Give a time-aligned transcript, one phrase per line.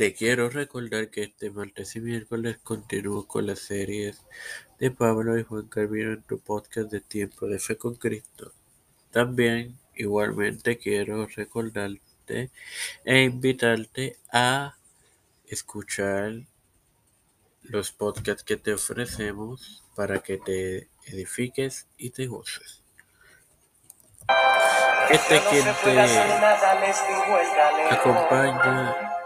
[0.00, 4.24] Te quiero recordar que este martes y miércoles continúo con las series
[4.78, 8.54] de Pablo y Juan Carvino en tu podcast de Tiempo de Fe con Cristo.
[9.10, 12.50] También, igualmente, quiero recordarte
[13.04, 14.74] e invitarte a
[15.46, 16.32] escuchar
[17.64, 22.82] los podcasts que te ofrecemos para que te edifiques y te goces.
[25.10, 26.00] Este quien te
[27.90, 29.19] acompaña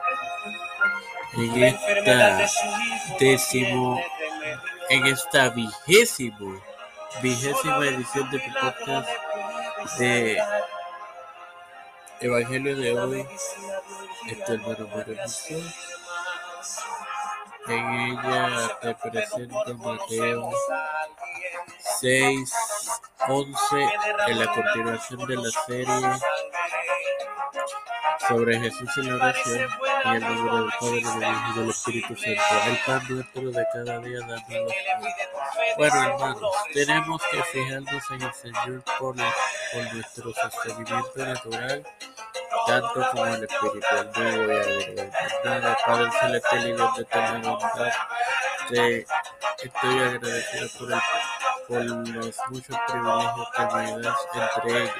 [1.36, 2.46] en esta
[3.18, 4.00] décimo,
[4.88, 6.60] en esta vigésimo,
[7.22, 9.08] vigésima edición de tu podcast
[9.98, 10.38] de
[12.20, 13.26] Evangelio de hoy,
[14.28, 15.54] este hermano maravilloso.
[17.66, 20.50] En ella te presento Mateo
[22.00, 22.52] 6,
[23.26, 23.88] 11,
[24.28, 26.20] en la continuación de la serie
[28.28, 29.68] sobre Jesús en la oración
[30.04, 32.42] y el nombre del Padre, del Hijo y del Espíritu Santo.
[32.66, 34.66] El pan nuestro de cada día, dámelo.
[35.76, 41.84] Bueno, hermanos, tenemos que fijarnos en el Señor por, nuestro sostenimiento natural,
[42.66, 44.10] tanto como el espiritual.
[44.16, 45.10] No voy a agregar
[45.44, 45.78] nada.
[45.84, 47.92] Padre Celestial y Dios de eterna bondad,
[48.68, 49.06] te
[49.62, 50.68] estoy agradecido
[51.68, 54.16] por los muchos privilegios que me das,
[54.56, 54.94] entre ellos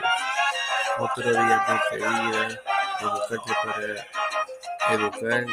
[0.99, 2.61] otro día de vida
[3.01, 5.47] educarte para educar,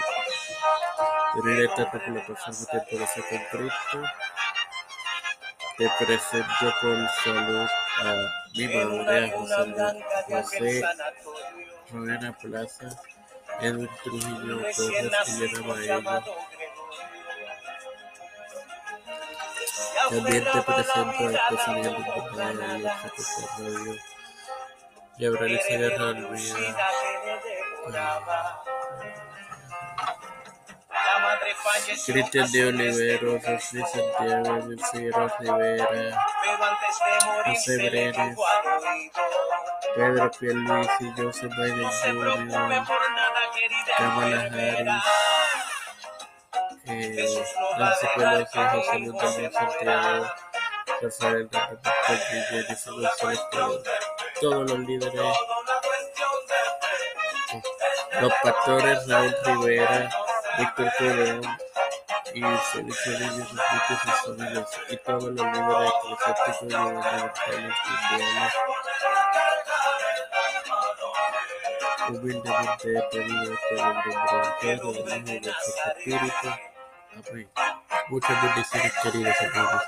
[1.34, 3.98] tener esta regulación de temperatura con Cristo.
[5.78, 7.68] Te presento con salud
[8.00, 8.16] a
[8.54, 9.64] mi madre, a José,
[10.30, 10.84] José
[11.92, 12.90] Rowena Plaza,
[13.62, 16.24] Edwin Trujillo Torres, Elena Maella.
[20.10, 23.98] También te presento a esta señal de Dios, Radio,
[25.22, 25.62] y Olvida.
[32.06, 36.26] Cristian de Oliveros, José Santiago, Figueroa Rivera,
[37.46, 38.38] José Brenes,
[39.96, 42.86] Pedro Pierluisi, Joseph Biden Jr.,
[43.98, 45.04] Kamala Harris,
[46.86, 47.46] eh,
[47.78, 50.28] Nancy Pelosi, José Daniel Santiago,
[51.02, 51.50] Rafael
[52.50, 54.11] Jennifer González,
[54.42, 55.14] todos los líderes
[58.20, 60.10] los pastores Raúl Rivera,
[60.58, 61.42] Víctor Colón
[62.34, 63.48] y Félix Rodríguez
[64.28, 67.74] Enrique y todos los líderes eclesiásticos y gubernamentales
[68.10, 68.54] mundiales.
[72.10, 74.12] Humildemente he pedido Padre,
[74.62, 76.48] del Hijo y del Santo Espíritu.
[77.30, 77.50] Amén.
[78.10, 79.84] Muchas bendiciones, queridos hermanos.